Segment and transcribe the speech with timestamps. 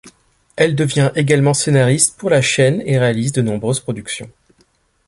[0.55, 4.31] Elle devient également scénariste pour la chaîne et réalise de nombreuses productions.